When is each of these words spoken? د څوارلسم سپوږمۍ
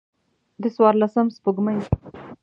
د 0.61 0.63
څوارلسم 0.75 1.27
سپوږمۍ 1.35 1.77